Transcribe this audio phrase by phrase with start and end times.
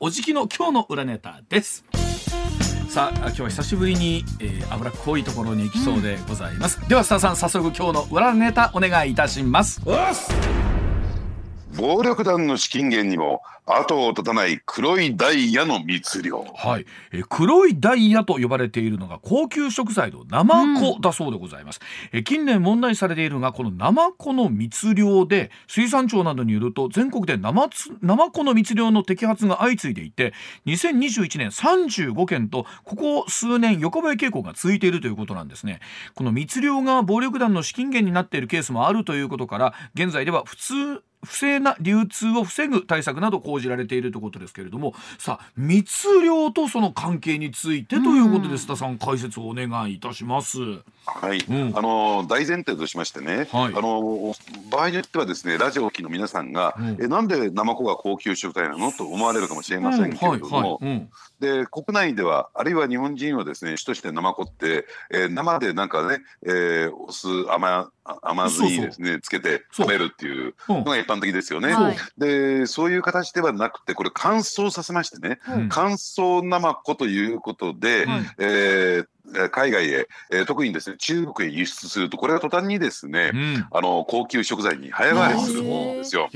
[0.00, 1.84] おじきの今日の裏ネタです。
[2.88, 9.80] さあ今日は久しぶりに、えー、脂っこいところに行きそうでございます、うん、ではスタさん早速今日の裏ネタお願いいたします。
[11.76, 16.44] 暴力団の資金源にも後を絶たない黒いダイヤの密漁。
[16.56, 21.80] はい、え黒いダイヤと呼ばれているのが高級食材のナマコだそうでございます。
[22.12, 27.68] うん、え近年問題されているのがこのナマコの密漁で水産庁などによると全国でナマ
[28.00, 30.32] ナマコの密漁の摘発が相次いでいて
[30.66, 35.80] 2021年35件とここ数年横ばい傾向が続いているということなんですね。
[36.14, 50.58] この密漁が暴力団の資金源になっているケースもあるということから現在では普通不正な流通を防ぐ対策など講じられているということですけれどもさあ密漁とその関係についてということで須田さん解説をお願いいたします。
[51.06, 54.34] はい、うん、あの大前提としましてね、はい、あの
[54.70, 60.80] 場合によってはですねラジオを機の皆さんが、うん、えなんでナマコが高級食材なのと思われるかもしれませんけれども、
[61.40, 67.90] で国内ではあるいは日本人はですね主としてナマコって、えー、生でなんかね、えー、お酢甘
[68.22, 71.74] 甘酢にですねつけて食べるっていうのが一般的ですよね。
[72.18, 79.06] でそういう形ではなくてこれ乾燥させましてね、うん、乾燥ナマコということで、うん、えー
[79.50, 86.30] 海外へ、えー、特にですね中国へ輸出するとこれが途端にですね、うん、あの高級食材に早変わりするんですよ。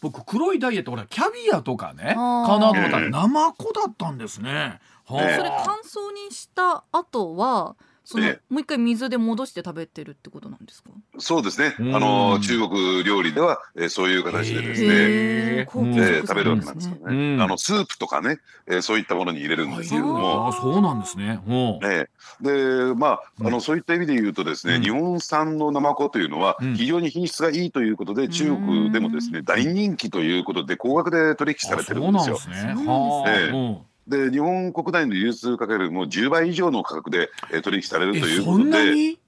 [0.00, 4.80] 僕黒いダイエットこれキャビアとかねかなと思ったらナマコだったんですね。
[5.04, 7.76] はあ、それ乾燥にした後は
[8.08, 10.90] その、もう一回水で戻して食べてるってことなんですか？
[11.18, 20.48] そうですね、あの中国料理では、えー、そういう形でですね、えー、食べるわけなんですよね、あのスープとかね、えー、そういったものに入れるんですけれども。
[20.48, 20.80] あそう。
[20.80, 21.40] なんですね、
[21.82, 22.06] ね
[22.40, 32.36] でまああのそういった意味で言うとですね、日本産のナマコというのは非常に品質がいいということで、中国でもですね大人気ということで高額で取引されてるんですよ。
[32.36, 39.18] そうなんですね、はあで日本国内の流通価格も10倍以上の価格で、えー、取引されるということで。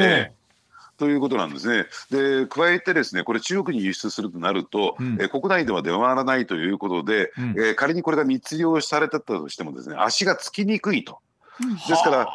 [0.00, 0.32] え
[0.96, 1.86] ということなんですね。
[2.10, 11.18] で、加えてですね、これ中国に輸出するとなると、うん、え国内では出回らないということで、うん、え仮にこれが密漁されてたとしてもですね、足がつきにくいと。
[11.88, 12.28] ですから、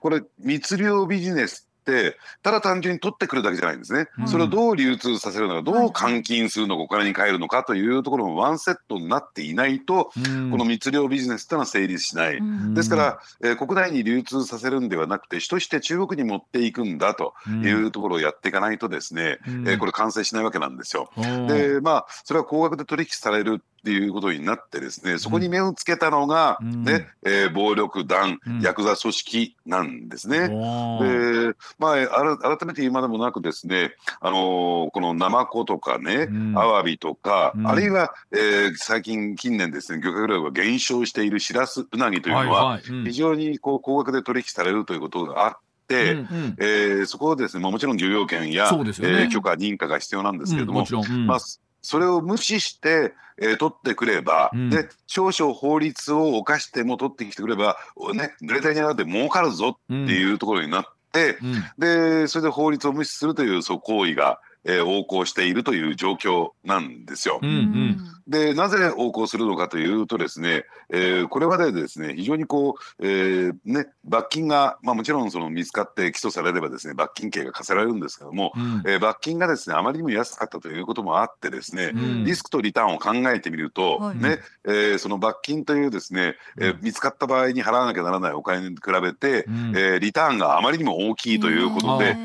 [0.00, 21.10] これ密漁ビジネスってただ単純に取ってくるだけじゃないんですね、うん、それをどう流通させるのかどう換金するのかお金に換えるのかというところもワンセットになっていないと、うん、この密漁ビジネスっていうのは成立しない、うん、ですから、えー、国内に流通させるんではなくて主として中国に持っていくんだというところをやっていかないとですね、えー、これ完成しないわけなんですよ。
[21.48, 30.48] でまあそれは高額で取引されるっていうことになってですねそこに目をつけたのが、ねえー、暴力団、ヤクザ組織なんですね。
[30.48, 46.14] でまあ、改めて言うまでもなくですね、あのー、このナマコとかね、アワビとか、あるいは、えー、最近近年ですね漁獲量が減少しているシラスウナギというのは、非常にこう高額で取引されるということがあって。
[46.14, 48.78] うんうん、えー、そこをですねもちろん漁業権や、ね。
[49.20, 51.38] えー、許可認可が必要なんですけれども、うん、まあ、
[51.86, 57.76] それを無視して、えー、取ってくれば、うん、で少々法律を犯しても取ってきてくれば、
[58.12, 67.38] ね、グレタニアで儲かるぞっていうところになって、うん、でそれで法律を無視するというそう行為が、えー、横行しているという状況なんですよ。
[67.42, 92.16] うんうんでなぜ横行するのかというとですね、えー、これまでですね非常にこう、えー、ね、罰金が、まあ、もちろんその見つかって起訴されればですね罰金刑が課せられるんですけども、うん、えー、罰金がですねあまりにも安かったということもあってですね、うん、リスクとリターンを考えてみると、はい、ねえー、その罰金というですね、えー、見つかった場合に払わなきゃならないお金に比べて、うん、えー、リターンがあまりにも大きいということで。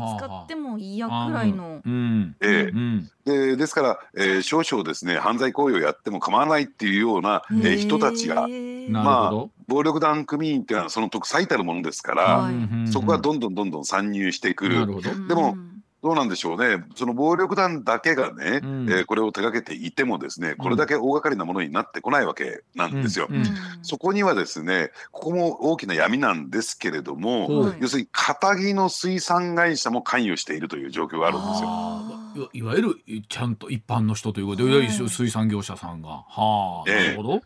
[0.00, 1.69] 見つかってもいいやくらいの。
[2.40, 8.48] えーでですから、えー、少々ですね犯罪行為をやっても構わないっていうような、えー、人たちが、
[8.88, 12.50] まあ、暴力団組員っていうのはその特最たるものですから、
[12.90, 14.86] そこはどんどんどんどん参入してくる。
[15.28, 15.56] でも
[16.02, 23.26] どうなんでしょうね、その暴力団だけがね、うん、えー、これを手がけていてもですね、これだけ大掛かりなものになってこないわけなんですよ。
[23.28, 23.36] うん。
[23.36, 23.44] うん、
[23.82, 32.50] そこにはですね、ここも大きな闇なんですけれども、要するに片木の水産会社も関与しているという状況があるんですよ。
[32.52, 36.24] いわゆるちゃんと一般の人ということで、水産業者さんが。
[36.28, 37.42] はあ、なるほど。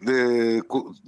[0.00, 0.62] で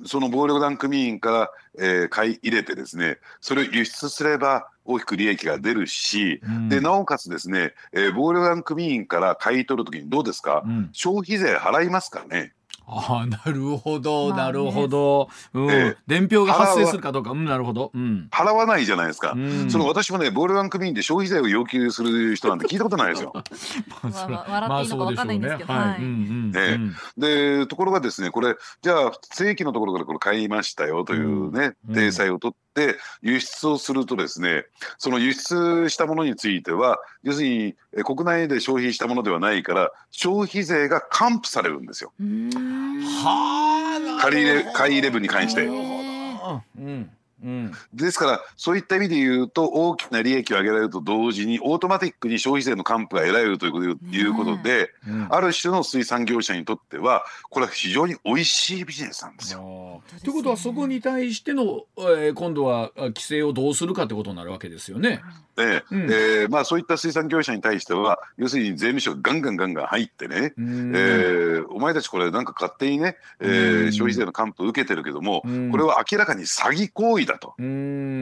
[0.05, 12.53] その暴力団組員から、えー、買い入れてですねそれを輸出すれば大きく利益が出るし、うん、でなおかつですね、えー、暴力団組員から買い取るときにどうですか、うん、消費税払いますかね？
[12.87, 14.43] あなるほど、まあね。
[14.45, 15.71] なるほど、うん。
[15.71, 15.97] ええ。
[16.07, 17.31] 伝票が発生するかどうか。
[17.31, 19.33] うんなるほど、うん、払わないじゃないですか。
[19.33, 19.71] うん。
[19.71, 23.33] その私もね、ボールワン組員で消費税を要求する人なんて聞いたことないですよ。
[24.03, 25.73] わわ笑っていいのかわかんないんですけど。
[25.73, 25.83] はい。
[25.83, 26.53] まあそうでしょうねはい、うんうん。
[26.57, 31.95] えうんでところがですねこれじゃあ正規のところからこれ買いましたよというね、うん。
[31.95, 34.65] 体裁を取って輸出をするとですね
[34.99, 42.13] その輸出したものについては要するにえ国内で消費したものではないから消費税が還付されるんですよ。
[42.21, 42.72] うーん
[43.25, 45.67] はあ借り入れ買い入れ分に関して。
[45.67, 45.73] う
[46.81, 47.11] ん
[47.45, 55.27] うんですからそういった意味で言うと大きな利益を上げられると同時にオートマティックに消費税の還付が得られるというこということで、うん。
[55.29, 60.03] ある種の水産業者にとってはこれは非常に美味しいビジネスなんですよ。
[60.23, 65.21] ということはそこに対しての、えー今度はあ規制をどうするかってことになるわけですよね。
[65.59, 66.03] ええうん。
[66.05, 70.93] えーまあ、そういった水産業者に対しては要するに税務署がガンガンガンガン入ってね、うん。
[70.95, 73.93] えーお前たちこれなんか勝手にね、えーうん。
[73.93, 75.71] 消費税の還付受けてるけども、うん。
[75.71, 77.55] これは明らかに詐欺行為だと。
[77.59, 77.67] うん。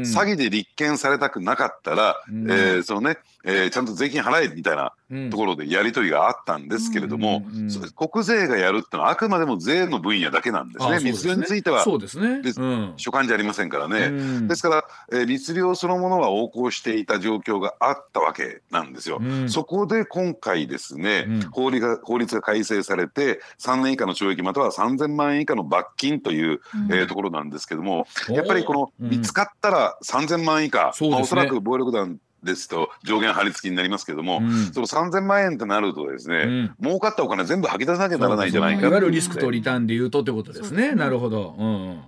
[0.02, 2.50] 詐欺で立件されたくなかったら、うん。
[2.50, 5.31] えーそのね、えーちゃんと税金払えみたいなうん。
[5.31, 10.94] ところでやり取りがあったんですけれども、うんうんそ国税がやるってのはあくまでも税の分野だけなんですね。
[10.96, 11.82] あそうです密漁については。
[11.82, 12.40] そうですね。
[12.44, 12.92] うん。
[12.96, 14.06] 所管じゃありませんからね。
[14.06, 14.10] う
[14.42, 14.48] ん。
[14.48, 19.19] ですから、えー密漁そのものは横行していた状況があったわけなんですよ。
[19.20, 19.48] うん。
[19.50, 21.40] そこで今回ですね、うん。
[21.50, 26.92] 法律が法律が改正されて3年以下の懲役または3000万円以下の罰金という、うん。
[26.92, 29.10] えーところなんですけどもやっぱりこのうん。
[29.10, 31.10] 見つかったら3000万円以下、そうですね。
[31.10, 34.72] まあ、おそらく暴力団ですと上限張り付きになりますけども、うん。
[34.72, 36.75] その3000万円ってなるとですね、うん。
[36.82, 40.69] 儲かったお金全部吐き出さなきゃならないんじゃないかいわゆるリスクとリターンで言うとってことですね。
[40.69, 40.94] そうですね。
[40.96, 41.54] なるほど。
[41.58, 42.02] うん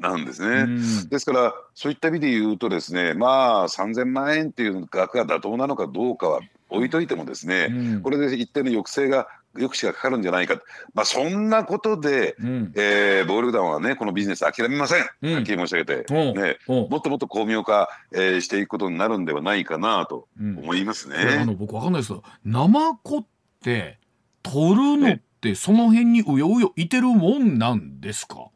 [0.00, 0.62] なんですね。
[0.62, 1.08] うん。
[1.08, 8.02] ですからそういった意味で言うとですねまあ3000万円っていう額が妥当なのかどうかは置いといてもですね、うん。
[8.02, 10.54] これで一定の抑制が抑止がかかるんじゃないか、
[10.94, 12.72] まあ、そんなことで、うん。
[12.76, 15.34] えー暴力団はねこのビジネス諦めません、うん。
[15.34, 20.58] はっきり申し上げて、ね、もっともっと巧妙化、えーしていくことになるんではないかなとうん。
[20.58, 21.16] 思いますね。
[21.40, 23.26] あの僕わかんないですけどナマコっ
[23.62, 23.98] て
[24.42, 28.46] 取るのってその辺にうようよいてるもんなんですか？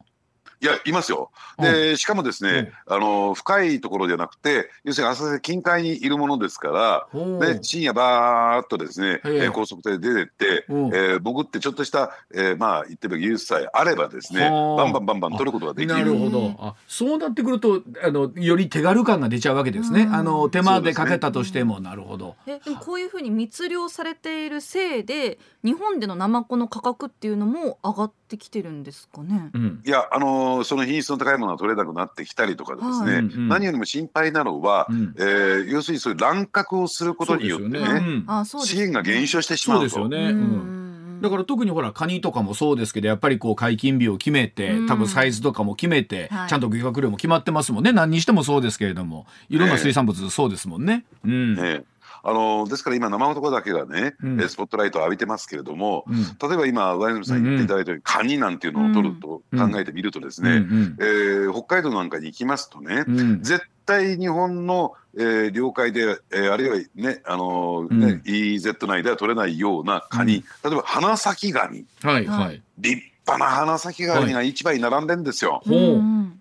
[0.65, 1.31] いやいますよ。
[1.59, 7.07] でしかもですね、あの深いところじゃなくて要するに浅瀬近海にいるものですから。
[7.39, 9.35] で深夜バーっとですね、ええ。
[9.45, 10.87] えー高速で出てって、うん。
[10.87, 14.77] えー潜ってちょっとした、えーまあ言ってみれば技術さえあればですねはあ。
[14.77, 15.95] バンバンバンバン取ることができる。
[15.95, 16.55] なるほど。
[16.59, 20.05] あそうなってくるとあのより手軽感が出ちゃうわけですね。
[20.05, 20.15] うん。
[20.15, 22.37] あの手間でかけたとしても、なるほど。
[22.47, 29.51] えでもこういうふうに密漁されているせいで日本でのナマコの価格っていうのも上がってきてるんですかね？
[29.53, 29.83] うん。
[29.85, 33.19] いや、あのーその品質の高いものが取れなくなってきたりとかですね、はい。
[33.21, 33.49] うんうん。
[33.49, 35.15] 何よりも心配なのは、うん。
[35.19, 38.25] えー要するにそういう乱獲をすることによってねそうですよね。
[38.29, 38.47] うん。
[38.47, 39.89] 資源が減少してしまうと。
[39.89, 44.87] そうですよね、だから特にほらカニとかもそうですけどやっぱりこう解禁日を決めてうん。
[44.87, 46.49] 多分サイズとかも決めて、はい。
[46.49, 47.93] ちゃんと漁獲量も決まってますもんね。
[47.93, 49.27] 何にしてもそうですけれども。
[49.49, 51.05] いろんな水産物そうですもんね。
[51.25, 51.55] うん。
[51.55, 51.85] ね
[52.27, 54.41] あのーですから今生男だけがね、うん。
[54.41, 56.17] えースポットライトを浴びてますけれども、うん。
[56.17, 63.21] 例えば今上泉さん言っていただいたように、カニなんていうのを取ると考えてみるとですね、うんえー北海道なんかに行きますとね、うん。
[63.21, 72.63] うん絶対日本の、えー領海で、えーあるいはね、あのーねうん EEZ 内では取れないようなカニ、例えば花咲ガニはいはい。
[72.79, 75.63] 立派な花咲ガニが市場に並んでんですよ。
[75.67, 75.79] ほう。
[75.79, 76.41] うん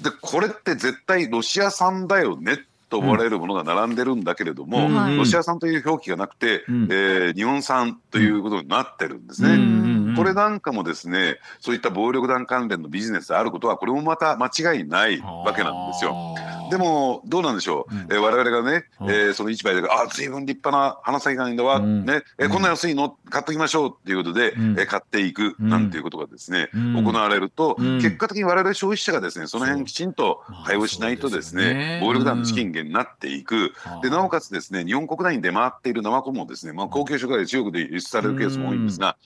[0.00, 4.94] でこれって絶対ロシア産だよねと思われるものが並んでるんだけれども、うん。
[4.94, 5.16] はい。
[5.16, 6.88] ロシア産という表記がなくて、うん。
[6.90, 9.50] えー日本産ということになってるんですね。
[9.50, 16.34] うんうんうんこれなんかもですねそういった暴力団関連のビジネスであることはこれもまた間違いないわけなんですよ。
[16.72, 18.00] よでもどうなんでしょう、うん。
[18.02, 19.10] えー我々がね、うん。
[19.10, 22.04] えーその市場であ随分立派な花咲ガニだわ、うん。
[22.04, 22.22] ね。
[22.38, 22.52] えーうん。
[22.52, 23.16] こんな安いの？
[23.30, 23.90] 買っときましょう。
[23.90, 24.78] っていうことで、うん。
[24.78, 25.56] えー買っていく。
[25.60, 25.68] うん。
[25.68, 27.04] なんていうことがですね、うん。
[27.04, 27.96] 行われると、うん。
[27.98, 32.00] 結果的に我々消費者がですねその辺きちんと対応しないとですね,、すよね。
[32.02, 33.72] 暴力団の資金源になっていく。
[33.76, 39.16] はあでなおかつですね日本国内に出回っているナマコもですね、まあ、高級食材で中国で輸出されるケースも多いんですが、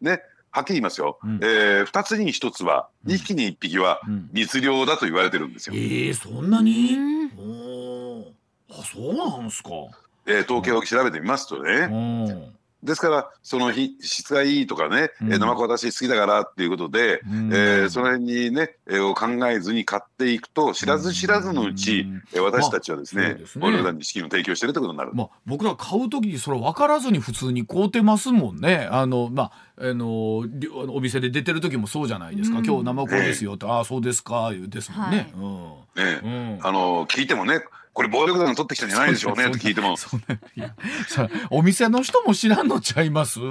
[0.00, 0.20] ね
[0.52, 1.40] はっきり言いますよ、うん。
[1.42, 3.12] えー、2つに1つはうん。
[3.12, 4.30] 2匹に1匹はうん。
[4.32, 5.74] 密漁だと言われてるんですよ。
[5.76, 6.94] ええそんなに？
[6.94, 7.30] うん。
[7.38, 8.24] おー。
[8.70, 9.70] あそうなんすか。
[10.26, 15.32] えー統計を調べてみますとね、うんですからその日質がいいとかね、うん。
[15.32, 17.50] えーナマコ私好きだからっていうことで、うん。
[17.52, 22.22] えーその辺にね、えーを考えずに買っていくと知らず知らずのうち、うん。
[22.32, 23.92] えー私たちはですね,、まあね。
[23.92, 25.10] に資金を提供してるってことになる。
[25.14, 28.88] まあ、僕ら買う時にそれ分からずに普通に買うてますもんね。
[28.90, 30.38] あのまああの
[30.88, 32.64] お店で出てる時もそうじゃないですか、うん。
[32.66, 35.16] 今日生子ですよって、ああそうですかですもんね。
[35.16, 35.44] ねうん。
[35.44, 36.58] うん。
[36.62, 39.96] あの聞いてもねこれ暴力団取ってきたんじゃないでしょうねって聞いても。
[41.50, 43.34] お店の人も知らんのちゃいます？
[43.34, 43.50] それ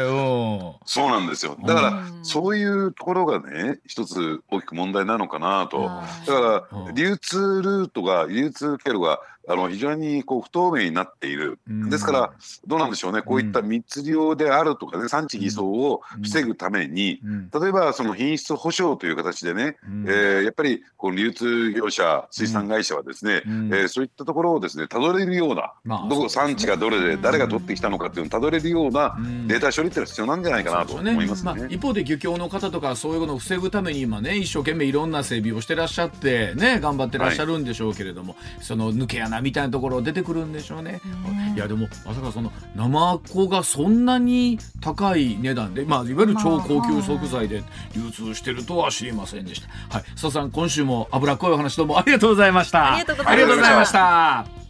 [0.00, 1.56] うんそうなんですよ。
[1.64, 2.24] だからうん。
[2.24, 5.82] そういうところがね一つ大きく問題なのかなと。
[5.82, 6.40] はいだか
[6.72, 6.94] らうん。
[6.94, 11.58] 流通ルートが流通経路があの非常にこう不透明になっている。
[11.68, 11.90] うん。
[11.90, 12.32] ですから
[12.66, 13.22] どうなんでしょうね。
[13.22, 17.50] こういった密漁であるとかね産地偽装を防ぐためにうん。
[17.50, 20.04] 例えばその品質保証という形でねうん。
[20.08, 23.66] えーやっぱりこの流通業者水産会社はですね、うん。
[23.74, 29.48] えーそういったところをですねたどれるような、まあどこ産地がどれで誰が取ってきたのかっていうのをたどれるようなうん。
[29.48, 31.52] データ処理っていうのは必要なんじゃないかなと思いますね。
[31.52, 40.92] あ、一方で漁協の方とかそういうのを防ぐために今ね一生懸命いろんな整備をしてらっしゃってね頑張ってらっしゃるんでしょうけれども、その抜け穴みたいなところ出てくるんでしょうね。
[40.92, 47.62] ねいやでもまさかその生子がそんなに高い値段で、まあ、いわゆる超高級食材で
[47.94, 49.68] 流通してるとは知りませんでした。
[49.96, 51.98] はい、佐さん今週も脂っこいお話どうも。
[51.98, 54.65] ありがとうございましたありがとうございました。